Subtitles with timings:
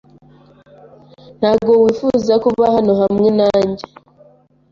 [1.39, 3.85] Ntabwo wifuza ko uba hano hamwe nanjye?